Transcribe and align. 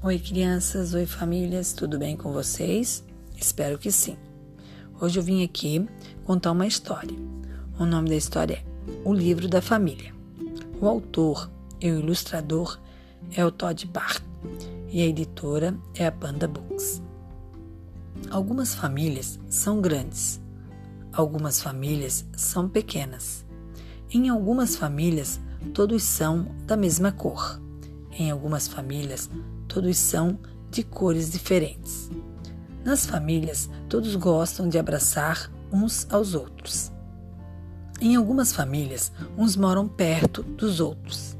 Oi, 0.00 0.16
crianças, 0.16 0.94
oi, 0.94 1.06
famílias, 1.06 1.72
tudo 1.72 1.98
bem 1.98 2.16
com 2.16 2.32
vocês? 2.32 3.04
Espero 3.36 3.76
que 3.76 3.90
sim. 3.90 4.16
Hoje 5.00 5.18
eu 5.18 5.22
vim 5.24 5.42
aqui 5.42 5.88
contar 6.24 6.52
uma 6.52 6.68
história. 6.68 7.18
O 7.80 7.84
nome 7.84 8.08
da 8.08 8.14
história 8.14 8.62
é 8.62 8.92
O 9.04 9.12
Livro 9.12 9.48
da 9.48 9.60
Família. 9.60 10.14
O 10.80 10.86
autor 10.86 11.50
e 11.80 11.90
o 11.90 11.98
ilustrador 11.98 12.78
é 13.34 13.44
o 13.44 13.50
Todd 13.50 13.84
Bart 13.88 14.22
e 14.88 15.02
a 15.02 15.06
editora 15.06 15.76
é 15.96 16.06
a 16.06 16.12
Panda 16.12 16.46
Books. 16.46 17.02
Algumas 18.30 18.76
famílias 18.76 19.40
são 19.48 19.80
grandes, 19.80 20.40
algumas 21.12 21.60
famílias 21.60 22.24
são 22.36 22.68
pequenas. 22.68 23.44
Em 24.12 24.28
algumas 24.28 24.76
famílias, 24.76 25.40
todos 25.74 26.04
são 26.04 26.46
da 26.68 26.76
mesma 26.76 27.10
cor. 27.10 27.60
Em 28.12 28.30
algumas 28.30 28.68
famílias, 28.68 29.28
todos 29.68 29.96
são 29.96 30.38
de 30.70 30.82
cores 30.82 31.30
diferentes. 31.30 32.10
Nas 32.84 33.06
famílias, 33.06 33.68
todos 33.88 34.16
gostam 34.16 34.68
de 34.68 34.78
abraçar 34.78 35.50
uns 35.72 36.06
aos 36.10 36.34
outros. 36.34 36.90
Em 38.00 38.16
algumas 38.16 38.52
famílias, 38.52 39.12
uns 39.36 39.56
moram 39.56 39.86
perto 39.88 40.42
dos 40.42 40.80
outros. 40.80 41.36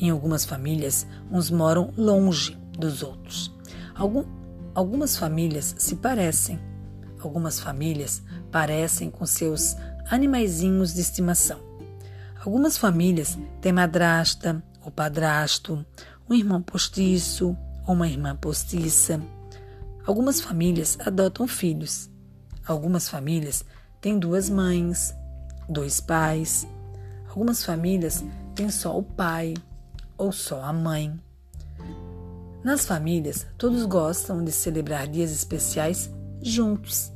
Em 0.00 0.10
algumas 0.10 0.44
famílias, 0.44 1.06
uns 1.30 1.50
moram 1.50 1.92
longe 1.96 2.56
dos 2.78 3.02
outros. 3.02 3.54
Algum, 3.94 4.24
algumas 4.74 5.16
famílias 5.16 5.74
se 5.78 5.96
parecem. 5.96 6.60
Algumas 7.18 7.58
famílias 7.58 8.22
parecem 8.52 9.10
com 9.10 9.24
seus 9.24 9.74
animaizinhos 10.10 10.94
de 10.94 11.00
estimação. 11.00 11.58
Algumas 12.44 12.76
famílias 12.78 13.36
têm 13.60 13.72
madrasta 13.72 14.62
ou 14.84 14.90
padrasto, 14.90 15.84
um 16.28 16.34
irmão 16.34 16.60
postiço 16.60 17.56
ou 17.86 17.94
uma 17.94 18.08
irmã 18.08 18.34
postiça. 18.34 19.20
Algumas 20.04 20.40
famílias 20.40 20.98
adotam 21.00 21.46
filhos. 21.46 22.10
Algumas 22.66 23.08
famílias 23.08 23.64
têm 24.00 24.18
duas 24.18 24.50
mães, 24.50 25.14
dois 25.68 26.00
pais. 26.00 26.66
Algumas 27.28 27.64
famílias 27.64 28.24
têm 28.54 28.70
só 28.70 28.96
o 28.98 29.02
pai 29.02 29.54
ou 30.18 30.32
só 30.32 30.62
a 30.62 30.72
mãe. 30.72 31.18
Nas 32.64 32.84
famílias, 32.84 33.46
todos 33.56 33.86
gostam 33.86 34.42
de 34.42 34.50
celebrar 34.50 35.06
dias 35.06 35.30
especiais 35.30 36.10
juntos. 36.42 37.12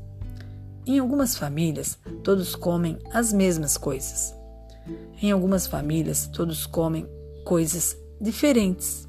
Em 0.86 1.00
algumas 1.00 1.36
famílias, 1.36 1.98
todos 2.22 2.55
comem 2.55 2.97
as 3.12 3.33
mesmas 3.33 3.77
coisas. 3.77 4.33
Em 5.20 5.33
algumas 5.33 5.66
famílias, 5.66 6.28
todos 6.28 6.66
comem 6.66 7.08
coisas 7.44 7.97
diferentes. 8.21 9.09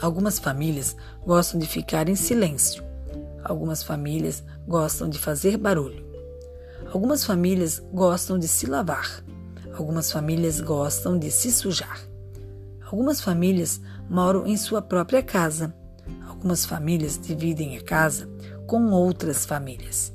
Algumas 0.00 0.38
famílias 0.38 0.96
gostam 1.26 1.58
de 1.60 1.66
ficar 1.66 2.08
em 2.08 2.14
silêncio. 2.14 2.82
Algumas 3.44 3.82
famílias 3.82 4.42
gostam 4.66 5.08
de 5.08 5.18
fazer 5.18 5.56
barulho. 5.56 6.06
Algumas 6.92 7.24
famílias 7.24 7.82
gostam 7.92 8.38
de 8.38 8.48
se 8.48 8.66
lavar. 8.66 9.22
Algumas 9.74 10.10
famílias 10.10 10.60
gostam 10.60 11.18
de 11.18 11.30
se 11.30 11.52
sujar. 11.52 12.00
Algumas 12.90 13.20
famílias 13.20 13.80
moram 14.08 14.46
em 14.46 14.56
sua 14.56 14.80
própria 14.80 15.22
casa. 15.22 15.74
Algumas 16.26 16.64
famílias 16.64 17.18
dividem 17.18 17.76
a 17.76 17.82
casa 17.82 18.28
com 18.66 18.90
outras 18.90 19.44
famílias. 19.44 20.12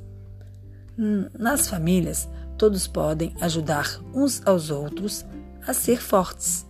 Nas 1.38 1.68
famílias, 1.68 2.28
todos 2.56 2.86
podem 2.86 3.34
ajudar 3.40 4.00
uns 4.14 4.40
aos 4.46 4.70
outros 4.70 5.24
a 5.66 5.74
ser 5.74 6.00
fortes. 6.00 6.66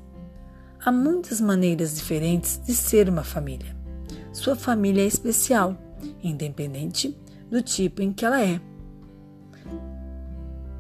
Há 0.85 0.93
muitas 0.93 1.41
maneiras 1.41 1.95
diferentes 1.95 2.61
de 2.63 2.75
ser 2.75 3.09
uma 3.09 3.25
família. 3.25 3.75
Sua 4.35 4.55
família 4.55 5.03
é 5.03 5.07
especial, 5.07 5.79
independente 6.23 7.17
do 7.51 7.63
tipo 7.63 8.03
em 8.03 8.13
que 8.13 8.27
ela 8.27 8.43
é. 8.43 8.61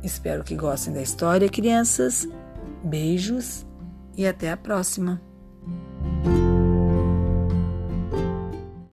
Espero 0.02 0.44
que 0.44 0.54
gostem 0.54 0.92
da 0.92 1.00
história, 1.00 1.48
crianças. 1.48 2.28
Beijos 2.84 3.64
e 4.14 4.26
até 4.26 4.52
a 4.52 4.56
próxima! 4.58 5.22